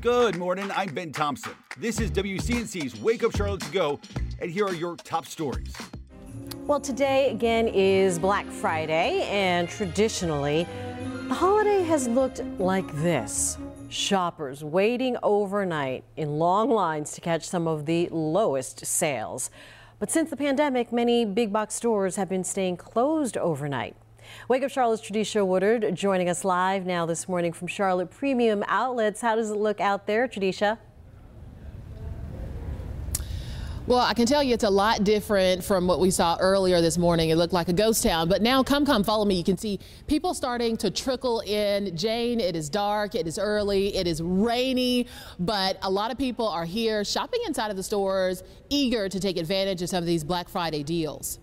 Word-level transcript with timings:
Good 0.00 0.38
morning. 0.38 0.70
I'm 0.74 0.94
Ben 0.94 1.12
Thompson. 1.12 1.52
This 1.76 2.00
is 2.00 2.10
WCNC's 2.10 2.98
Wake 3.02 3.22
Up 3.22 3.36
Charlotte 3.36 3.60
to 3.60 3.70
Go, 3.70 4.00
and 4.40 4.50
here 4.50 4.64
are 4.64 4.72
your 4.72 4.96
top 4.96 5.26
stories. 5.26 5.76
Well, 6.66 6.80
today 6.80 7.30
again 7.30 7.68
is 7.68 8.18
Black 8.18 8.46
Friday, 8.46 9.28
and 9.28 9.68
traditionally, 9.68 10.66
the 11.28 11.34
holiday 11.34 11.82
has 11.82 12.08
looked 12.08 12.42
like 12.58 12.90
this. 13.02 13.58
Shoppers 13.90 14.64
waiting 14.64 15.18
overnight 15.22 16.04
in 16.16 16.38
long 16.38 16.70
lines 16.70 17.12
to 17.12 17.20
catch 17.20 17.46
some 17.46 17.68
of 17.68 17.84
the 17.84 18.08
lowest 18.10 18.86
sales. 18.86 19.50
But 19.98 20.10
since 20.10 20.30
the 20.30 20.36
pandemic, 20.36 20.94
many 20.94 21.26
big 21.26 21.52
box 21.52 21.74
stores 21.74 22.16
have 22.16 22.30
been 22.30 22.44
staying 22.44 22.78
closed 22.78 23.36
overnight. 23.36 23.96
Wake 24.48 24.62
Up 24.62 24.70
Charlotte's 24.70 25.02
Tradisha 25.02 25.46
Woodard 25.46 25.94
joining 25.94 26.28
us 26.28 26.44
live 26.44 26.86
now 26.86 27.06
this 27.06 27.28
morning 27.28 27.52
from 27.52 27.68
Charlotte 27.68 28.10
Premium 28.10 28.64
Outlets. 28.68 29.20
How 29.20 29.36
does 29.36 29.50
it 29.50 29.56
look 29.56 29.80
out 29.80 30.06
there, 30.06 30.26
Tradisha? 30.28 30.78
Well, 33.86 33.98
I 33.98 34.14
can 34.14 34.26
tell 34.26 34.40
you 34.40 34.54
it's 34.54 34.62
a 34.62 34.70
lot 34.70 35.02
different 35.02 35.64
from 35.64 35.88
what 35.88 35.98
we 35.98 36.12
saw 36.12 36.36
earlier 36.38 36.80
this 36.80 36.96
morning. 36.96 37.30
It 37.30 37.36
looked 37.36 37.52
like 37.52 37.68
a 37.68 37.72
ghost 37.72 38.04
town, 38.04 38.28
but 38.28 38.40
now 38.40 38.62
come, 38.62 38.86
come, 38.86 39.02
follow 39.02 39.24
me. 39.24 39.34
You 39.34 39.42
can 39.42 39.56
see 39.56 39.80
people 40.06 40.32
starting 40.32 40.76
to 40.76 40.92
trickle 40.92 41.40
in. 41.40 41.96
Jane, 41.96 42.38
it 42.38 42.54
is 42.54 42.68
dark, 42.68 43.16
it 43.16 43.26
is 43.26 43.36
early, 43.36 43.96
it 43.96 44.06
is 44.06 44.22
rainy, 44.22 45.08
but 45.40 45.76
a 45.82 45.90
lot 45.90 46.12
of 46.12 46.18
people 46.18 46.46
are 46.46 46.64
here 46.64 47.04
shopping 47.04 47.40
inside 47.48 47.72
of 47.72 47.76
the 47.76 47.82
stores, 47.82 48.44
eager 48.68 49.08
to 49.08 49.18
take 49.18 49.36
advantage 49.36 49.82
of 49.82 49.88
some 49.88 49.98
of 49.98 50.06
these 50.06 50.22
Black 50.22 50.48
Friday 50.48 50.84
deals. 50.84 51.40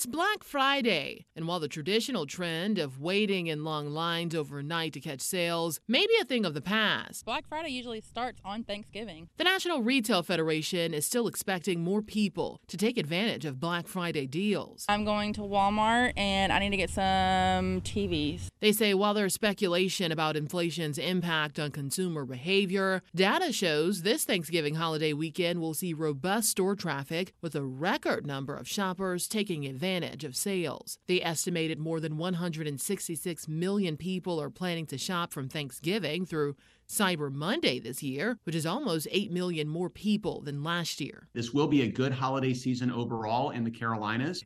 It's 0.00 0.06
Black 0.06 0.44
Friday, 0.44 1.26
and 1.36 1.46
while 1.46 1.60
the 1.60 1.68
traditional 1.68 2.24
trend 2.24 2.78
of 2.78 3.02
waiting 3.02 3.48
in 3.48 3.64
long 3.64 3.90
lines 3.90 4.34
overnight 4.34 4.94
to 4.94 5.00
catch 5.00 5.20
sales 5.20 5.78
may 5.86 6.06
be 6.06 6.16
a 6.18 6.24
thing 6.24 6.46
of 6.46 6.54
the 6.54 6.62
past, 6.62 7.26
Black 7.26 7.46
Friday 7.46 7.68
usually 7.68 8.00
starts 8.00 8.40
on 8.42 8.64
Thanksgiving. 8.64 9.28
The 9.36 9.44
National 9.44 9.82
Retail 9.82 10.22
Federation 10.22 10.94
is 10.94 11.04
still 11.04 11.28
expecting 11.28 11.84
more 11.84 12.00
people 12.00 12.62
to 12.68 12.78
take 12.78 12.96
advantage 12.96 13.44
of 13.44 13.60
Black 13.60 13.86
Friday 13.86 14.26
deals. 14.26 14.86
I'm 14.88 15.04
going 15.04 15.34
to 15.34 15.42
Walmart 15.42 16.14
and 16.16 16.50
I 16.50 16.60
need 16.60 16.70
to 16.70 16.78
get 16.78 16.88
some 16.88 17.82
TVs. 17.82 18.46
They 18.60 18.72
say 18.72 18.94
while 18.94 19.12
there's 19.12 19.34
speculation 19.34 20.12
about 20.12 20.34
inflation's 20.34 20.96
impact 20.96 21.58
on 21.58 21.72
consumer 21.72 22.24
behavior, 22.24 23.02
data 23.14 23.52
shows 23.52 24.00
this 24.00 24.24
Thanksgiving 24.24 24.76
holiday 24.76 25.12
weekend 25.12 25.60
will 25.60 25.74
see 25.74 25.92
robust 25.92 26.48
store 26.48 26.74
traffic 26.74 27.34
with 27.42 27.54
a 27.54 27.62
record 27.62 28.26
number 28.26 28.56
of 28.56 28.66
shoppers 28.66 29.28
taking 29.28 29.66
advantage 29.66 29.89
advantage 29.90 30.24
of 30.24 30.36
sales. 30.36 30.98
They 31.08 31.20
estimated 31.20 31.78
more 31.78 32.00
than 32.00 32.16
166 32.16 33.48
million 33.48 33.96
people 33.96 34.40
are 34.40 34.50
planning 34.50 34.86
to 34.86 34.98
shop 34.98 35.32
from 35.32 35.48
Thanksgiving 35.48 36.24
through 36.24 36.54
Cyber 36.88 37.32
Monday 37.32 37.80
this 37.80 38.02
year, 38.02 38.38
which 38.44 38.54
is 38.54 38.66
almost 38.66 39.08
8 39.10 39.32
million 39.32 39.68
more 39.68 39.90
people 39.90 40.42
than 40.42 40.62
last 40.62 41.00
year. 41.00 41.28
This 41.34 41.52
will 41.52 41.66
be 41.66 41.82
a 41.82 41.88
good 41.88 42.12
holiday 42.12 42.54
season 42.54 42.92
overall 42.92 43.50
in 43.50 43.64
the 43.64 43.70
Carolinas. 43.70 44.44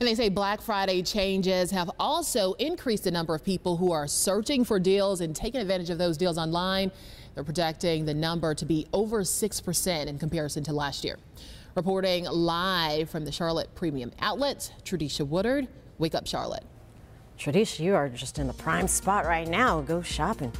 And 0.00 0.08
they 0.08 0.16
say 0.16 0.28
Black 0.28 0.60
Friday 0.60 1.02
changes 1.02 1.70
have 1.70 1.90
also 2.00 2.54
increased 2.54 3.04
the 3.04 3.12
number 3.12 3.34
of 3.34 3.44
people 3.44 3.76
who 3.76 3.92
are 3.92 4.08
searching 4.08 4.64
for 4.64 4.80
deals 4.80 5.20
and 5.20 5.34
taking 5.36 5.60
advantage 5.60 5.90
of 5.90 5.98
those 5.98 6.16
deals 6.16 6.36
online. 6.36 6.90
They're 7.34 7.44
projecting 7.44 8.04
the 8.04 8.14
number 8.14 8.54
to 8.54 8.64
be 8.64 8.86
over 8.92 9.22
6% 9.22 10.06
in 10.06 10.18
comparison 10.18 10.64
to 10.64 10.72
last 10.72 11.04
year. 11.04 11.18
Reporting 11.74 12.26
live 12.26 13.10
from 13.10 13.24
the 13.24 13.32
Charlotte 13.32 13.74
Premium 13.74 14.12
Outlets, 14.20 14.70
Tradisha 14.84 15.26
Woodard, 15.26 15.66
Wake 15.98 16.14
Up 16.14 16.24
Charlotte. 16.24 16.62
Tradisha, 17.36 17.80
you 17.80 17.96
are 17.96 18.08
just 18.08 18.38
in 18.38 18.46
the 18.46 18.52
prime 18.52 18.86
spot 18.86 19.24
right 19.24 19.48
now. 19.48 19.80
Go 19.80 20.00
shopping. 20.00 20.52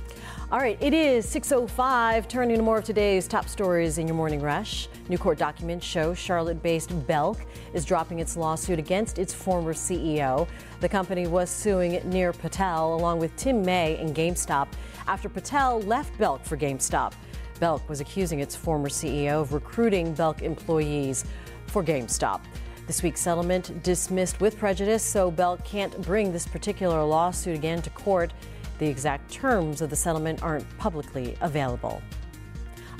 All 0.50 0.58
right, 0.58 0.76
it 0.80 0.92
is 0.92 1.24
6.05, 1.24 2.28
turning 2.28 2.56
to 2.56 2.62
more 2.64 2.78
of 2.78 2.84
today's 2.84 3.28
top 3.28 3.48
stories 3.48 3.98
in 3.98 4.08
your 4.08 4.16
morning 4.16 4.40
rush. 4.40 4.88
New 5.08 5.16
court 5.16 5.38
documents 5.38 5.86
show 5.86 6.14
Charlotte-based 6.14 7.06
Belk 7.06 7.38
is 7.74 7.84
dropping 7.84 8.18
its 8.18 8.36
lawsuit 8.36 8.80
against 8.80 9.20
its 9.20 9.32
former 9.32 9.72
CEO. 9.72 10.48
The 10.80 10.88
company 10.88 11.28
was 11.28 11.48
suing 11.48 11.92
Nir 12.10 12.32
Patel 12.32 12.92
along 12.94 13.20
with 13.20 13.36
Tim 13.36 13.62
May 13.62 13.98
and 13.98 14.16
GameStop 14.16 14.66
after 15.06 15.28
Patel 15.28 15.80
left 15.82 16.18
Belk 16.18 16.44
for 16.44 16.56
GameStop. 16.56 17.12
Belk 17.60 17.88
was 17.88 18.00
accusing 18.00 18.40
its 18.40 18.56
former 18.56 18.88
CEO 18.88 19.40
of 19.40 19.52
recruiting 19.52 20.12
Belk 20.14 20.42
employees 20.42 21.24
for 21.66 21.82
GameStop. 21.82 22.40
This 22.86 23.02
week's 23.02 23.20
settlement 23.20 23.82
dismissed 23.82 24.40
with 24.40 24.58
prejudice, 24.58 25.02
so 25.02 25.30
Belk 25.30 25.64
can't 25.64 26.02
bring 26.02 26.32
this 26.32 26.46
particular 26.46 27.02
lawsuit 27.02 27.56
again 27.56 27.80
to 27.82 27.90
court. 27.90 28.32
The 28.78 28.86
exact 28.86 29.30
terms 29.30 29.80
of 29.80 29.90
the 29.90 29.96
settlement 29.96 30.42
aren't 30.42 30.66
publicly 30.78 31.36
available. 31.40 32.02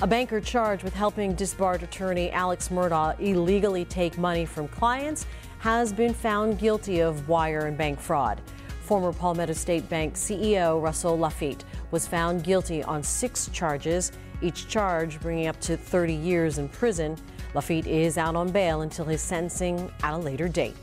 A 0.01 0.07
banker 0.07 0.41
charged 0.41 0.83
with 0.83 0.93
helping 0.93 1.35
disbarred 1.35 1.83
attorney 1.83 2.31
Alex 2.31 2.69
Murdaugh 2.69 3.19
illegally 3.19 3.85
take 3.85 4.17
money 4.17 4.45
from 4.45 4.67
clients 4.67 5.25
has 5.59 5.93
been 5.93 6.13
found 6.13 6.59
guilty 6.59 6.99
of 6.99 7.27
wire 7.29 7.67
and 7.67 7.77
bank 7.77 7.99
fraud. 7.99 8.41
Former 8.85 9.11
Palmetto 9.11 9.53
State 9.53 9.89
Bank 9.89 10.13
CEO 10.13 10.79
Russell 10.79 11.17
Lafitte 11.17 11.65
was 11.89 12.05
found 12.05 12.43
guilty 12.43 12.83
on 12.83 13.01
six 13.01 13.49
charges 13.51 14.11
each 14.43 14.67
charge 14.67 15.19
bringing 15.21 15.47
up 15.47 15.59
to 15.61 15.75
30 15.75 16.13
years 16.13 16.59
in 16.59 16.69
prison. 16.69 17.17
Lafitte 17.55 17.87
is 17.87 18.19
out 18.19 18.35
on 18.35 18.51
bail 18.51 18.81
until 18.81 19.05
his 19.05 19.21
sentencing 19.21 19.91
at 20.03 20.13
a 20.13 20.17
later 20.17 20.47
date. 20.47 20.75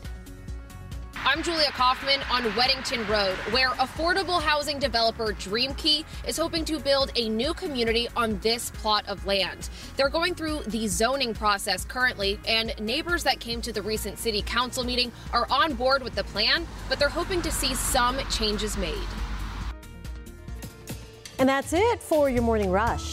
I'm 1.25 1.41
Julia 1.41 1.71
Kaufman 1.71 2.19
on 2.29 2.43
Weddington 2.51 3.07
Road, 3.07 3.37
where 3.53 3.69
affordable 3.69 4.41
housing 4.41 4.77
developer 4.77 5.27
Dreamkey 5.27 6.03
is 6.27 6.35
hoping 6.35 6.65
to 6.65 6.79
build 6.79 7.13
a 7.15 7.29
new 7.29 7.53
community 7.53 8.09
on 8.17 8.39
this 8.39 8.71
plot 8.71 9.05
of 9.07 9.25
land. 9.25 9.69
They're 9.95 10.09
going 10.09 10.35
through 10.35 10.63
the 10.67 10.85
zoning 10.87 11.33
process 11.33 11.85
currently, 11.85 12.41
and 12.45 12.77
neighbors 12.77 13.23
that 13.23 13.39
came 13.39 13.61
to 13.61 13.71
the 13.71 13.81
recent 13.81 14.19
city 14.19 14.41
council 14.41 14.83
meeting 14.83 15.13
are 15.31 15.47
on 15.49 15.75
board 15.75 16.03
with 16.03 16.13
the 16.13 16.25
plan, 16.25 16.67
but 16.89 16.99
they're 16.99 17.07
hoping 17.07 17.41
to 17.43 17.51
see 17.51 17.73
some 17.73 18.17
changes 18.29 18.75
made. 18.75 19.07
And 21.39 21.47
that's 21.47 21.71
it 21.71 22.03
for 22.03 22.29
your 22.29 22.43
morning 22.43 22.69
rush. 22.69 23.12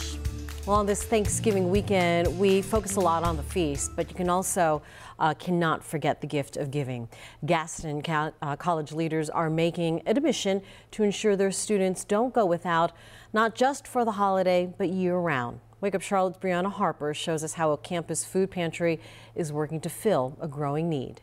Well, 0.67 0.77
on 0.77 0.85
this 0.85 1.01
Thanksgiving 1.01 1.71
weekend, 1.71 2.37
we 2.37 2.61
focus 2.61 2.95
a 2.95 2.99
lot 2.99 3.23
on 3.23 3.35
the 3.35 3.41
feast, 3.41 3.95
but 3.95 4.07
you 4.09 4.15
can 4.15 4.29
also 4.29 4.83
uh, 5.17 5.33
cannot 5.33 5.83
forget 5.83 6.21
the 6.21 6.27
gift 6.27 6.55
of 6.55 6.69
giving. 6.69 7.09
Gaston 7.43 8.03
uh, 8.07 8.55
College 8.57 8.91
leaders 8.91 9.27
are 9.31 9.49
making 9.49 10.03
admission 10.05 10.61
to 10.91 11.01
ensure 11.01 11.35
their 11.35 11.51
students 11.51 12.03
don't 12.03 12.31
go 12.31 12.45
without, 12.45 12.91
not 13.33 13.55
just 13.55 13.87
for 13.87 14.05
the 14.05 14.11
holiday, 14.11 14.71
but 14.77 14.89
year 14.89 15.17
round. 15.17 15.61
Wake 15.81 15.95
Up 15.95 16.03
Charlotte's 16.03 16.37
Brianna 16.37 16.71
Harper 16.71 17.11
shows 17.15 17.43
us 17.43 17.53
how 17.53 17.71
a 17.71 17.77
campus 17.77 18.23
food 18.23 18.51
pantry 18.51 18.99
is 19.33 19.51
working 19.51 19.81
to 19.81 19.89
fill 19.89 20.37
a 20.39 20.47
growing 20.47 20.87
need. 20.87 21.21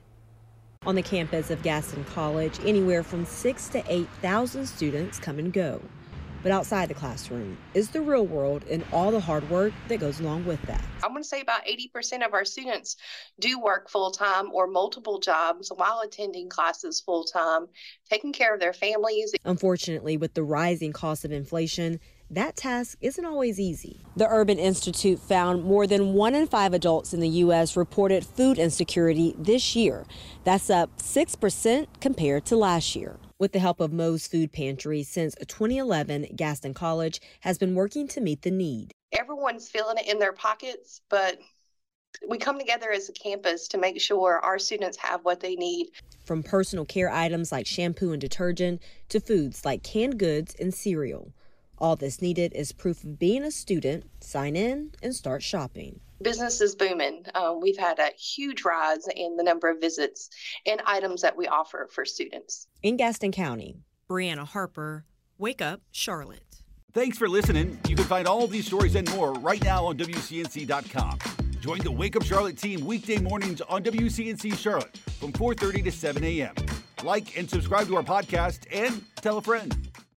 On 0.84 0.96
the 0.96 1.02
campus 1.02 1.52
of 1.52 1.62
Gaston 1.62 2.02
College, 2.06 2.58
anywhere 2.64 3.04
from 3.04 3.24
six 3.24 3.68
to 3.68 3.84
8,000 3.86 4.66
students 4.66 5.20
come 5.20 5.38
and 5.38 5.52
go. 5.52 5.80
But 6.42 6.52
outside 6.52 6.88
the 6.88 6.94
classroom 6.94 7.58
is 7.74 7.90
the 7.90 8.00
real 8.00 8.26
world 8.26 8.64
and 8.70 8.84
all 8.92 9.10
the 9.10 9.20
hard 9.20 9.48
work 9.50 9.72
that 9.88 9.98
goes 9.98 10.20
along 10.20 10.44
with 10.44 10.62
that. 10.62 10.84
I'm 11.02 11.10
going 11.10 11.22
to 11.22 11.28
say 11.28 11.40
about 11.40 11.66
80% 11.66 12.24
of 12.24 12.32
our 12.32 12.44
students 12.44 12.96
do 13.40 13.58
work 13.60 13.88
full 13.90 14.10
time 14.10 14.50
or 14.52 14.66
multiple 14.66 15.18
jobs 15.18 15.72
while 15.74 16.00
attending 16.04 16.48
classes 16.48 17.00
full 17.00 17.24
time, 17.24 17.66
taking 18.08 18.32
care 18.32 18.54
of 18.54 18.60
their 18.60 18.72
families. 18.72 19.34
Unfortunately, 19.44 20.16
with 20.16 20.34
the 20.34 20.44
rising 20.44 20.92
cost 20.92 21.24
of 21.24 21.32
inflation, 21.32 21.98
that 22.30 22.56
task 22.56 22.98
isn't 23.00 23.24
always 23.24 23.58
easy. 23.58 24.02
The 24.14 24.28
Urban 24.28 24.58
Institute 24.58 25.18
found 25.18 25.64
more 25.64 25.86
than 25.86 26.12
one 26.12 26.34
in 26.34 26.46
five 26.46 26.74
adults 26.74 27.14
in 27.14 27.20
the 27.20 27.28
U.S. 27.28 27.74
reported 27.74 28.24
food 28.24 28.58
insecurity 28.58 29.34
this 29.38 29.74
year. 29.74 30.04
That's 30.44 30.68
up 30.68 30.98
6% 30.98 31.86
compared 32.00 32.44
to 32.46 32.56
last 32.56 32.94
year. 32.94 33.16
With 33.40 33.52
the 33.52 33.60
help 33.60 33.78
of 33.78 33.92
Moe's 33.92 34.26
Food 34.26 34.50
Pantry 34.50 35.04
since 35.04 35.36
2011, 35.36 36.30
Gaston 36.34 36.74
College 36.74 37.20
has 37.42 37.56
been 37.56 37.76
working 37.76 38.08
to 38.08 38.20
meet 38.20 38.42
the 38.42 38.50
need. 38.50 38.90
Everyone's 39.12 39.68
feeling 39.68 39.96
it 39.96 40.08
in 40.08 40.18
their 40.18 40.32
pockets, 40.32 41.02
but 41.08 41.38
we 42.28 42.36
come 42.38 42.58
together 42.58 42.90
as 42.90 43.08
a 43.08 43.12
campus 43.12 43.68
to 43.68 43.78
make 43.78 44.00
sure 44.00 44.40
our 44.40 44.58
students 44.58 44.96
have 44.96 45.24
what 45.24 45.38
they 45.38 45.54
need. 45.54 45.86
From 46.24 46.42
personal 46.42 46.84
care 46.84 47.12
items 47.12 47.52
like 47.52 47.64
shampoo 47.64 48.10
and 48.10 48.20
detergent 48.20 48.82
to 49.10 49.20
foods 49.20 49.64
like 49.64 49.84
canned 49.84 50.18
goods 50.18 50.56
and 50.58 50.74
cereal. 50.74 51.32
All 51.80 51.94
that's 51.96 52.20
needed 52.20 52.52
is 52.54 52.72
proof 52.72 53.04
of 53.04 53.18
being 53.18 53.44
a 53.44 53.50
student, 53.50 54.04
sign 54.20 54.56
in, 54.56 54.90
and 55.02 55.14
start 55.14 55.42
shopping. 55.42 56.00
Business 56.20 56.60
is 56.60 56.74
booming. 56.74 57.24
Uh, 57.34 57.54
we've 57.60 57.78
had 57.78 58.00
a 58.00 58.10
huge 58.18 58.64
rise 58.64 59.06
in 59.14 59.36
the 59.36 59.44
number 59.44 59.70
of 59.70 59.80
visits 59.80 60.30
and 60.66 60.82
items 60.84 61.22
that 61.22 61.36
we 61.36 61.46
offer 61.46 61.88
for 61.92 62.04
students. 62.04 62.66
In 62.82 62.96
Gaston 62.96 63.30
County, 63.30 63.76
Brianna 64.10 64.44
Harper, 64.44 65.04
Wake 65.38 65.62
Up 65.62 65.80
Charlotte. 65.92 66.42
Thanks 66.92 67.16
for 67.16 67.28
listening. 67.28 67.78
You 67.86 67.94
can 67.94 68.06
find 68.06 68.26
all 68.26 68.48
these 68.48 68.66
stories 68.66 68.96
and 68.96 69.08
more 69.14 69.34
right 69.34 69.62
now 69.62 69.86
on 69.86 69.96
WCNC.com. 69.98 71.18
Join 71.60 71.78
the 71.80 71.92
Wake 71.92 72.16
Up 72.16 72.24
Charlotte 72.24 72.58
team 72.58 72.84
weekday 72.84 73.18
mornings 73.18 73.60
on 73.60 73.84
WCNC 73.84 74.56
Charlotte 74.58 74.96
from 75.20 75.32
4:30 75.32 75.84
to 75.84 75.92
7 75.92 76.24
a.m. 76.24 76.54
Like 77.04 77.36
and 77.38 77.48
subscribe 77.48 77.86
to 77.86 77.96
our 77.96 78.02
podcast 78.02 78.66
and 78.72 79.04
tell 79.20 79.38
a 79.38 79.42
friend. 79.42 79.87